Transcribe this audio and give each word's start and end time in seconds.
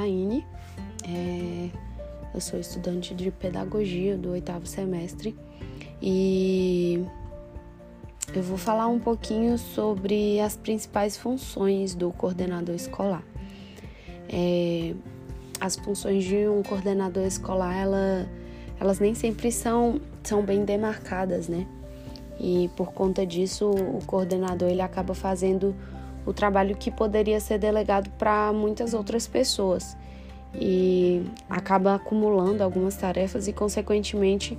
Janaíne, 0.00 0.46
é, 1.06 1.68
eu 2.34 2.40
sou 2.40 2.58
estudante 2.58 3.14
de 3.14 3.30
pedagogia 3.30 4.16
do 4.16 4.30
oitavo 4.30 4.66
semestre 4.66 5.36
e 6.00 7.04
eu 8.34 8.42
vou 8.42 8.56
falar 8.56 8.86
um 8.86 8.98
pouquinho 8.98 9.58
sobre 9.58 10.40
as 10.40 10.56
principais 10.56 11.18
funções 11.18 11.94
do 11.94 12.10
coordenador 12.12 12.74
escolar. 12.74 13.22
É, 14.28 14.94
as 15.60 15.76
funções 15.76 16.24
de 16.24 16.48
um 16.48 16.62
coordenador 16.62 17.24
escolar, 17.24 17.76
ela, 17.76 18.26
elas 18.80 18.98
nem 19.00 19.14
sempre 19.14 19.52
são, 19.52 20.00
são 20.22 20.42
bem 20.42 20.64
demarcadas, 20.64 21.46
né? 21.48 21.66
E 22.38 22.70
por 22.74 22.92
conta 22.92 23.26
disso, 23.26 23.68
o 23.68 23.98
coordenador 24.06 24.70
ele 24.70 24.80
acaba 24.80 25.12
fazendo 25.12 25.74
o 26.26 26.32
trabalho 26.32 26.76
que 26.76 26.90
poderia 26.90 27.40
ser 27.40 27.58
delegado 27.58 28.10
para 28.18 28.52
muitas 28.52 28.94
outras 28.94 29.26
pessoas 29.26 29.96
e 30.54 31.22
acaba 31.48 31.94
acumulando 31.94 32.62
algumas 32.62 32.96
tarefas 32.96 33.46
e, 33.46 33.52
consequentemente, 33.52 34.56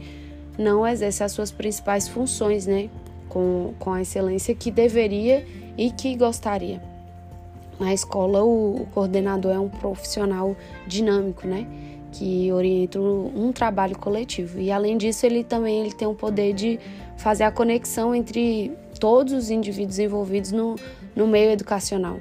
não 0.58 0.88
exerce 0.88 1.24
as 1.24 1.32
suas 1.32 1.52
principais 1.52 2.08
funções, 2.08 2.66
né? 2.66 2.90
Com, 3.28 3.74
com 3.80 3.94
a 3.94 4.02
excelência 4.02 4.54
que 4.54 4.70
deveria 4.70 5.46
e 5.78 5.90
que 5.92 6.16
gostaria. 6.16 6.82
Na 7.80 7.94
escola, 7.94 8.44
o, 8.44 8.82
o 8.82 8.88
coordenador 8.94 9.54
é 9.54 9.59
um 9.59 9.70
profissional 9.70 10.56
dinâmico, 10.86 11.48
né? 11.48 11.66
Que 12.12 12.52
orienta 12.52 13.00
um 13.00 13.52
trabalho 13.54 13.98
coletivo. 13.98 14.59
E, 14.59 14.72
além 14.72 14.98
disso, 14.98 15.26
ele 15.26 15.44
também 15.44 15.82
ele 15.82 15.94
tem 15.94 16.08
o 16.08 16.14
poder 16.14 16.54
de 16.54 16.80
fazer 17.18 17.44
a 17.44 17.52
conexão 17.52 18.14
entre 18.14 18.72
todos 19.00 19.34
os 19.34 19.50
indivíduos 19.50 19.98
envolvidos 19.98 20.52
no, 20.52 20.76
no 21.16 21.28
meio 21.28 21.52
educacional. 21.52 22.20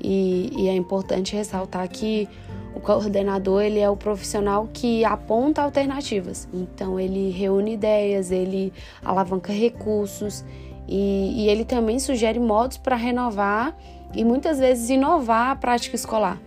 E, 0.00 0.52
e 0.56 0.68
é 0.68 0.74
importante 0.74 1.34
ressaltar 1.34 1.88
que 1.88 2.28
o 2.74 2.80
coordenador 2.80 3.62
ele 3.62 3.80
é 3.80 3.90
o 3.90 3.96
profissional 3.96 4.68
que 4.72 5.04
aponta 5.04 5.62
alternativas. 5.62 6.48
Então 6.52 6.98
ele 6.98 7.30
reúne 7.30 7.74
ideias, 7.74 8.30
ele 8.30 8.72
alavanca 9.04 9.52
recursos 9.52 10.44
e, 10.86 11.44
e 11.44 11.48
ele 11.48 11.64
também 11.64 11.98
sugere 11.98 12.38
modos 12.38 12.78
para 12.78 12.94
renovar 12.94 13.76
e 14.14 14.24
muitas 14.24 14.58
vezes 14.58 14.88
inovar 14.90 15.50
a 15.50 15.56
prática 15.56 15.96
escolar, 15.96 16.40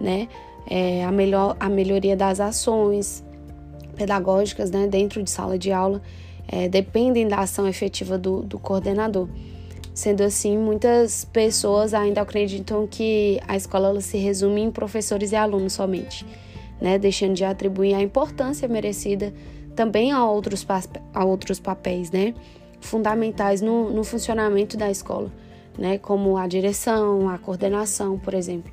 né? 0.00 0.28
É, 0.70 1.02
a, 1.02 1.10
melhor, 1.10 1.56
a 1.58 1.68
melhoria 1.70 2.14
das 2.14 2.40
ações 2.40 3.24
pedagógicas 3.96 4.70
né, 4.70 4.86
dentro 4.86 5.22
de 5.22 5.30
sala 5.30 5.58
de 5.58 5.72
aula 5.72 6.02
é, 6.46 6.68
dependem 6.68 7.26
da 7.26 7.38
ação 7.38 7.66
efetiva 7.66 8.18
do, 8.18 8.42
do 8.42 8.58
coordenador. 8.58 9.28
Sendo 9.98 10.22
assim, 10.22 10.56
muitas 10.56 11.24
pessoas 11.24 11.92
ainda 11.92 12.20
acreditam 12.20 12.86
que 12.86 13.40
a 13.48 13.56
escola 13.56 14.00
se 14.00 14.16
resume 14.16 14.60
em 14.60 14.70
professores 14.70 15.32
e 15.32 15.34
alunos 15.34 15.72
somente, 15.72 16.24
né? 16.80 17.00
deixando 17.00 17.34
de 17.34 17.44
atribuir 17.44 17.94
a 17.94 18.00
importância 18.00 18.68
merecida 18.68 19.34
também 19.74 20.12
a 20.12 20.24
outros, 20.24 20.64
a 21.12 21.24
outros 21.24 21.58
papéis 21.58 22.12
né? 22.12 22.32
fundamentais 22.80 23.60
no, 23.60 23.90
no 23.90 24.04
funcionamento 24.04 24.76
da 24.76 24.88
escola, 24.88 25.32
né? 25.76 25.98
como 25.98 26.36
a 26.36 26.46
direção, 26.46 27.28
a 27.28 27.36
coordenação, 27.36 28.20
por 28.20 28.34
exemplo. 28.34 28.70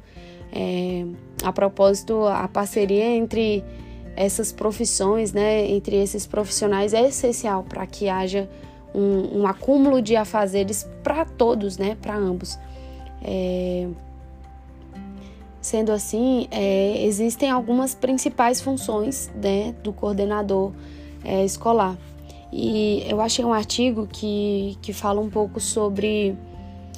É, 0.53 1.07
a 1.41 1.51
propósito, 1.51 2.23
a 2.27 2.47
parceria 2.47 3.03
entre 3.03 3.63
essas 4.15 4.51
profissões, 4.51 5.33
né, 5.33 5.67
entre 5.71 5.95
esses 5.95 6.27
profissionais 6.27 6.93
é 6.93 7.07
essencial 7.07 7.63
para 7.63 7.83
que 7.87 8.09
haja 8.09 8.47
um, 8.95 9.41
um 9.41 9.47
acúmulo 9.47 10.01
de 10.01 10.15
afazeres 10.15 10.89
para 11.03 11.25
todos, 11.25 11.77
né, 11.77 11.97
para 12.01 12.15
ambos. 12.15 12.57
É, 13.21 13.87
sendo 15.59 15.91
assim, 15.91 16.47
é, 16.51 17.03
existem 17.03 17.49
algumas 17.49 17.95
principais 17.95 18.61
funções 18.61 19.31
né, 19.35 19.73
do 19.83 19.91
coordenador 19.91 20.71
é, 21.23 21.43
escolar. 21.43 21.97
E 22.53 23.03
eu 23.09 23.19
achei 23.19 23.43
um 23.43 23.51
artigo 23.51 24.07
que, 24.07 24.77
que 24.81 24.93
fala 24.93 25.19
um 25.19 25.29
pouco 25.29 25.59
sobre, 25.59 26.37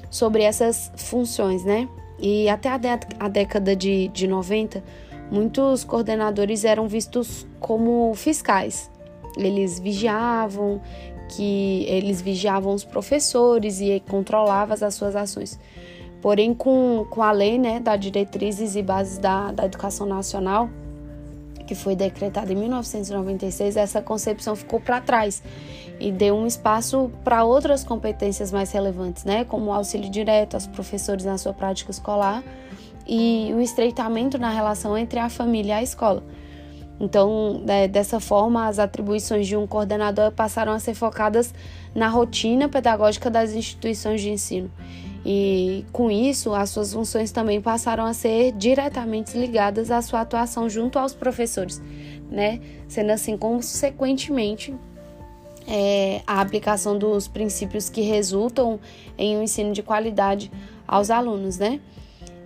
sobre 0.09 0.43
essas 0.43 0.91
funções, 0.95 1.63
né? 1.63 1.89
E 2.19 2.49
até 2.49 2.69
a, 2.69 2.79
a 3.19 3.27
década 3.27 3.75
de, 3.75 4.09
de 4.09 4.27
90, 4.27 4.83
muitos 5.31 5.83
coordenadores 5.83 6.65
eram 6.65 6.87
vistos 6.87 7.47
como 7.59 8.13
fiscais. 8.15 8.91
Eles 9.37 9.79
vigiavam, 9.79 10.81
que 11.29 11.85
eles 11.87 12.21
vigiavam 12.21 12.73
os 12.73 12.83
professores 12.83 13.79
e 13.79 14.01
controlavam 14.07 14.75
as 14.79 14.93
suas 14.93 15.15
ações. 15.15 15.59
Porém, 16.21 16.53
com, 16.53 17.05
com 17.09 17.21
a 17.21 17.31
lei 17.31 17.57
né, 17.57 17.79
da 17.79 17.95
diretrizes 17.95 18.75
e 18.75 18.81
bases 18.81 19.17
da, 19.17 19.51
da 19.51 19.65
educação 19.65 20.07
nacional, 20.07 20.69
que 21.65 21.75
foi 21.75 21.95
decretada 21.95 22.51
em 22.51 22.55
1996, 22.55 23.75
essa 23.75 24.01
concepção 24.01 24.55
ficou 24.55 24.79
para 24.79 25.01
trás 25.01 25.43
e 25.99 26.11
deu 26.11 26.35
um 26.35 26.47
espaço 26.47 27.11
para 27.23 27.43
outras 27.43 27.83
competências 27.83 28.51
mais 28.51 28.71
relevantes, 28.71 29.25
né, 29.25 29.43
como 29.43 29.65
o 29.65 29.73
auxílio 29.73 30.09
direto 30.09 30.55
aos 30.55 30.65
professores 30.65 31.25
na 31.25 31.37
sua 31.37 31.53
prática 31.53 31.91
escolar 31.91 32.43
e 33.05 33.51
o 33.53 33.61
estreitamento 33.61 34.37
na 34.37 34.49
relação 34.49 34.97
entre 34.97 35.19
a 35.19 35.29
família 35.29 35.73
e 35.73 35.79
a 35.79 35.83
escola. 35.83 36.23
Então, 36.99 37.63
é, 37.67 37.87
dessa 37.87 38.19
forma, 38.19 38.67
as 38.67 38.79
atribuições 38.79 39.47
de 39.47 39.55
um 39.55 39.67
coordenador 39.67 40.31
passaram 40.31 40.71
a 40.71 40.79
ser 40.79 40.95
focadas 40.95 41.53
na 41.93 42.07
rotina 42.07 42.67
pedagógica 42.67 43.29
das 43.29 43.53
instituições 43.53 44.21
de 44.21 44.31
ensino. 44.31 44.71
E 45.25 45.85
com 45.91 46.09
isso, 46.09 46.53
as 46.53 46.69
suas 46.69 46.93
funções 46.93 47.31
também 47.31 47.61
passaram 47.61 48.05
a 48.05 48.13
ser 48.13 48.53
diretamente 48.53 49.37
ligadas 49.37 49.91
à 49.91 50.01
sua 50.01 50.21
atuação 50.21 50.69
junto 50.69 50.97
aos 50.97 51.13
professores, 51.13 51.81
né? 52.31 52.61
Sendo 52.87 53.11
assim, 53.11 53.37
consequentemente, 53.37 54.73
é, 55.67 56.21
a 56.25 56.39
aplicação 56.39 56.97
dos 56.97 57.27
princípios 57.27 57.89
que 57.89 58.01
resultam 58.01 58.79
em 59.17 59.37
um 59.37 59.43
ensino 59.43 59.73
de 59.73 59.83
qualidade 59.83 60.49
aos 60.87 61.09
alunos, 61.09 61.57
né? 61.57 61.81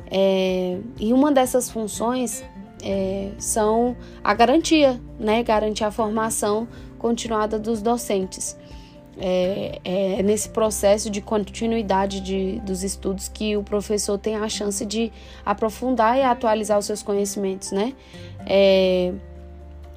É, 0.10 0.80
e 1.00 1.14
uma 1.14 1.32
dessas 1.32 1.70
funções 1.70 2.44
é, 2.84 3.32
são 3.38 3.96
a 4.24 4.34
garantia, 4.34 5.00
né? 5.20 5.44
Garantir 5.44 5.84
a 5.84 5.92
formação 5.92 6.68
continuada 6.98 7.58
dos 7.58 7.82
docentes. 7.82 8.58
É, 9.18 9.80
é, 9.84 10.24
nesse 10.24 10.50
processo 10.50 11.10
de 11.10 11.22
continuidade 11.22 12.22
de, 12.22 12.60
dos 12.62 12.82
estudos 12.82 13.28
que 13.28 13.58
o 13.58 13.62
professor 13.62 14.18
tem 14.18 14.36
a 14.36 14.48
chance 14.48 14.86
de 14.86 15.12
aprofundar 15.46 16.18
e 16.18 16.24
atualizar 16.24 16.80
os 16.80 16.86
seus 16.86 17.04
conhecimentos, 17.04 17.72
né? 17.72 17.94
É, 18.48 19.12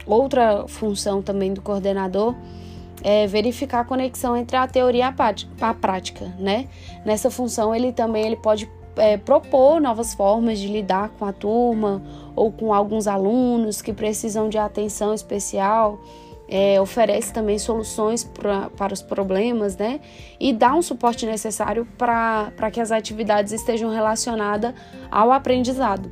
outra 0.05 0.67
função 0.67 1.23
também 1.23 1.55
do 1.55 1.63
coordenador 1.63 2.35
é 3.03 3.27
verificar 3.27 3.81
a 3.81 3.85
conexão 3.85 4.37
entre 4.37 4.57
a 4.57 4.67
teoria 4.67 5.15
e 5.15 5.63
a 5.63 5.75
prática, 5.75 6.35
né? 6.39 6.67
Nessa 7.05 7.31
função 7.31 7.75
ele 7.75 7.93
também 7.93 8.27
ele 8.27 8.37
pode 8.37 8.69
é, 8.97 9.17
propor 9.17 9.81
novas 9.81 10.15
formas 10.15 10.59
de 10.59 10.69
lidar 10.69 11.11
com 11.19 11.25
a 11.25 11.33
turma 11.33 12.03
ou 12.35 12.51
com 12.51 12.73
alguns 12.73 13.07
alunos 13.07 13.83
que 13.83 13.93
precisam 13.93 14.49
de 14.49 14.59
atenção 14.59 15.15
especial. 15.15 16.01
É, 16.47 16.79
oferece 16.79 17.33
também 17.33 17.59
soluções 17.59 18.23
pra, 18.23 18.69
para 18.77 18.93
os 18.93 19.01
problemas, 19.01 19.77
né? 19.79 19.99
E 20.39 20.53
dá 20.53 20.75
um 20.75 20.83
suporte 20.83 21.25
necessário 21.25 21.89
para 21.97 22.71
que 22.71 22.81
as 22.81 22.93
atividades 22.93 23.53
estejam 23.53 23.91
relacionadas 23.91 24.75
ao 25.11 25.33
aprendizado. 25.33 26.11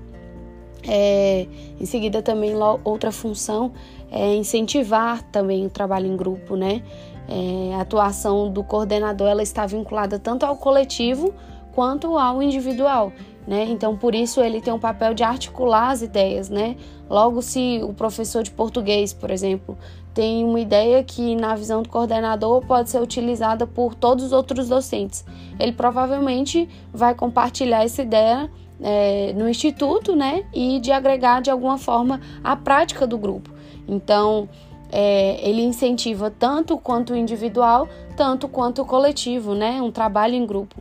É, 0.89 1.47
em 1.79 1.85
seguida, 1.85 2.23
também 2.23 2.55
outra 2.83 3.13
função 3.13 3.73
é 4.11 4.35
incentivar 4.35 5.23
também 5.31 5.67
o 5.67 5.71
trabalho 5.71 6.07
em 6.07 6.17
grupo, 6.17 6.57
né? 6.57 6.83
É, 7.29 7.75
a 7.75 7.83
atuação 7.83 8.51
do 8.51 8.65
coordenador 8.65 9.29
ela 9.29 9.43
está 9.43 9.65
vinculada 9.65 10.19
tanto 10.19 10.45
ao 10.45 10.57
coletivo 10.57 11.33
quanto 11.73 12.17
ao 12.19 12.43
individual. 12.43 13.13
Né? 13.47 13.67
Então, 13.69 13.97
por 13.97 14.15
isso 14.15 14.41
ele 14.41 14.61
tem 14.61 14.73
um 14.73 14.79
papel 14.79 15.15
de 15.15 15.25
articular 15.25 15.91
as 15.91 16.01
ideias, 16.01 16.49
né? 16.49 16.77
Logo, 17.11 17.43
se 17.43 17.81
o 17.83 17.93
professor 17.93 18.45
de 18.45 18.53
português, 18.53 19.13
por 19.13 19.33
exemplo, 19.33 19.77
tem 20.15 20.45
uma 20.45 20.61
ideia 20.61 21.03
que 21.03 21.35
na 21.35 21.57
visão 21.57 21.83
do 21.83 21.89
coordenador 21.89 22.65
pode 22.65 22.89
ser 22.89 23.03
utilizada 23.03 23.67
por 23.67 23.97
todos 23.97 24.27
os 24.27 24.33
outros 24.33 24.69
docentes, 24.69 25.25
ele 25.59 25.73
provavelmente 25.73 26.69
vai 26.93 27.15
compartilhar 27.17 27.83
essa 27.83 28.03
ideia 28.03 28.49
é, 28.81 29.33
no 29.33 29.49
instituto, 29.49 30.15
né? 30.15 30.45
E 30.55 30.79
de 30.79 30.93
agregar 30.93 31.41
de 31.41 31.51
alguma 31.51 31.79
forma 31.79 32.21
a 32.45 32.55
prática 32.55 33.07
do 33.09 33.19
grupo. 33.19 33.51
Então, 33.89 34.49
é, 34.91 35.39
ele 35.49 35.63
incentiva 35.63 36.31
tanto 36.31 36.77
quanto 36.77 37.13
o 37.13 37.17
individual, 37.17 37.89
tanto 38.17 38.47
quanto 38.47 38.83
o 38.83 38.85
coletivo, 38.85 39.55
né? 39.55 39.81
Um 39.83 39.91
trabalho 39.91 40.35
em 40.35 40.47
grupo. 40.47 40.77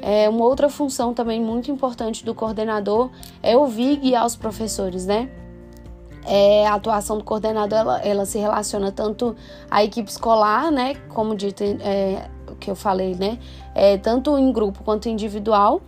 É, 0.00 0.28
uma 0.28 0.44
outra 0.44 0.68
função 0.68 1.12
também 1.12 1.40
muito 1.40 1.70
importante 1.70 2.24
do 2.24 2.34
coordenador 2.34 3.10
é 3.42 3.56
ouvir 3.56 3.92
e 3.92 3.96
guiar 3.96 4.24
os 4.24 4.36
professores, 4.36 5.06
né? 5.06 5.28
É, 6.24 6.66
a 6.66 6.74
atuação 6.74 7.16
do 7.18 7.24
coordenador 7.24 7.78
ela, 7.78 8.00
ela, 8.00 8.26
se 8.26 8.38
relaciona 8.38 8.92
tanto 8.92 9.34
à 9.70 9.82
equipe 9.82 10.10
escolar, 10.10 10.70
né? 10.70 10.94
Como 11.08 11.34
dito, 11.34 11.62
é, 11.64 12.28
que 12.60 12.70
eu 12.70 12.76
falei, 12.76 13.14
né? 13.14 13.38
É, 13.74 13.96
tanto 13.96 14.36
em 14.36 14.52
grupo 14.52 14.82
quanto 14.84 15.08
individual. 15.08 15.80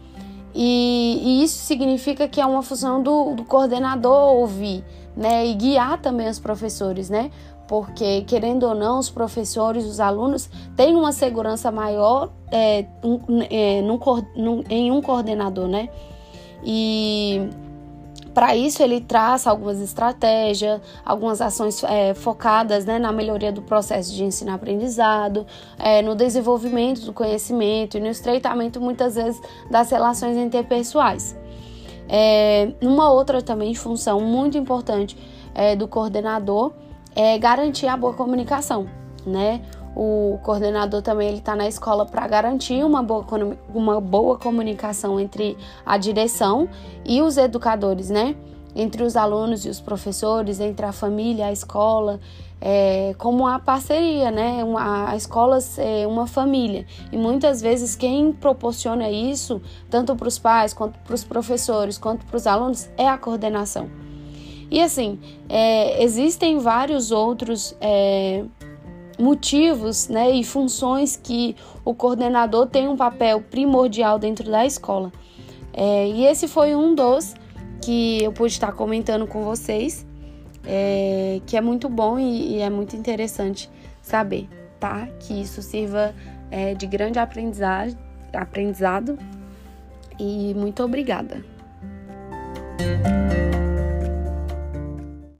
E, 0.55 1.21
e, 1.23 1.45
isso 1.45 1.59
significa 1.59 2.27
que 2.27 2.41
é 2.41 2.47
uma 2.47 2.63
função 2.63 3.03
do, 3.03 3.35
do 3.35 3.45
coordenador 3.45 4.35
ouvir, 4.35 4.85
né, 5.17 5.47
e 5.47 5.55
guiar 5.55 6.01
também 6.01 6.29
os 6.29 6.41
professores, 6.41 7.09
né, 7.09 7.31
porque 7.71 8.23
querendo 8.23 8.65
ou 8.65 8.75
não, 8.75 8.99
os 8.99 9.09
professores, 9.09 9.85
os 9.85 10.01
alunos 10.01 10.51
têm 10.75 10.97
uma 10.97 11.13
segurança 11.13 11.71
maior 11.71 12.33
é, 12.51 12.85
é, 13.49 13.81
num, 13.81 14.01
num, 14.35 14.65
em 14.69 14.91
um 14.91 15.01
coordenador, 15.01 15.69
né, 15.69 15.89
e 16.65 17.49
para 18.35 18.57
isso, 18.57 18.83
ele 18.83 19.01
traça 19.01 19.49
algumas 19.49 19.81
estratégias, 19.81 20.81
algumas 21.05 21.41
ações 21.41 21.81
é, 21.85 22.13
focadas 22.13 22.85
né, 22.85 22.99
na 22.99 23.13
melhoria 23.13 23.53
do 23.53 23.63
processo 23.63 24.13
de 24.13 24.25
ensino-aprendizado, 24.25 25.47
é, 25.79 26.03
no 26.03 26.17
desenvolvimento 26.17 27.03
do 27.03 27.13
conhecimento 27.13 27.99
e 27.99 28.01
no 28.01 28.09
estreitamento, 28.09 28.81
muitas 28.81 29.15
vezes, 29.15 29.41
das 29.71 29.91
relações 29.91 30.37
interpessoais. 30.37 31.37
É, 32.09 32.73
uma 32.83 33.13
outra 33.13 33.41
também 33.41 33.75
função 33.77 34.21
muito 34.21 34.59
importante 34.59 35.17
é, 35.55 35.77
do 35.77 35.87
coordenador 35.87 36.73
é 37.15 37.39
garantir 37.39 37.87
a 37.87 37.97
boa 37.97 38.15
comunicação, 38.15 38.87
né? 39.27 39.63
O 39.95 40.39
coordenador 40.43 41.03
também 41.03 41.29
ele 41.29 41.39
está 41.39 41.57
na 41.57 41.67
escola 41.67 42.07
para 42.07 42.27
garantir 42.29 42.85
uma 42.85 43.03
boa, 43.03 43.27
uma 43.75 44.01
boa 44.01 44.39
comunicação 44.39 45.19
entre 45.19 45.57
a 45.85 45.97
direção 45.97 46.69
e 47.05 47.21
os 47.21 47.37
educadores, 47.37 48.09
né? 48.09 48.37
Entre 48.75 49.03
os 49.03 49.17
alunos 49.17 49.65
e 49.67 49.69
os 49.69 49.81
professores, 49.81 50.61
entre 50.61 50.87
a 50.87 50.93
família, 50.93 51.47
a 51.47 51.53
escola, 51.53 52.21
é, 52.61 53.15
como 53.19 53.49
a 53.49 53.59
parceria, 53.59 54.31
né? 54.31 54.63
Uma, 54.63 55.11
a 55.11 55.17
escola 55.17 55.59
é 55.79 56.07
uma 56.07 56.27
família. 56.27 56.87
E 57.11 57.17
muitas 57.17 57.61
vezes 57.61 57.97
quem 57.97 58.33
proporciona 58.33 59.11
isso, 59.11 59.61
tanto 59.89 60.15
para 60.15 60.29
os 60.29 60.39
pais, 60.39 60.73
quanto 60.73 60.99
para 61.01 61.15
os 61.15 61.25
professores, 61.25 61.99
quanto 61.99 62.25
para 62.27 62.37
os 62.37 62.47
alunos, 62.47 62.89
é 62.97 63.09
a 63.09 63.19
coordenação. 63.19 63.89
E 64.71 64.81
assim, 64.81 65.19
é, 65.49 66.03
existem 66.03 66.59
vários 66.59 67.11
outros. 67.11 67.77
É, 67.81 68.45
motivos 69.21 70.09
né, 70.09 70.31
e 70.31 70.43
funções 70.43 71.15
que 71.15 71.55
o 71.85 71.95
coordenador 71.95 72.67
tem 72.67 72.89
um 72.89 72.97
papel 72.97 73.43
primordial 73.43 74.19
dentro 74.19 74.51
da 74.51 74.65
escola. 74.65 75.13
É, 75.73 76.09
e 76.09 76.27
esse 76.27 76.49
foi 76.49 76.75
um 76.75 76.95
dos 76.95 77.35
que 77.83 78.23
eu 78.23 78.33
pude 78.33 78.53
estar 78.53 78.73
comentando 78.73 79.27
com 79.27 79.45
vocês, 79.45 80.07
é, 80.65 81.41
que 81.47 81.57
é 81.57 81.61
muito 81.61 81.89
bom 81.89 82.19
e, 82.19 82.57
e, 82.57 82.61
é 82.61 82.69
muito 82.69 82.97
interessante 82.97 83.71
saber, 84.03 84.49
tá? 84.79 85.09
Que 85.21 85.41
isso 85.41 85.63
sirva 85.63 86.15
é, 86.51 86.75
de 86.75 86.87
grande 86.87 87.19
aprendizado, 87.19 87.97
aprendizado. 88.33 89.19
E 90.19 90.53
muito 90.55 90.83
obrigada. 90.83 91.43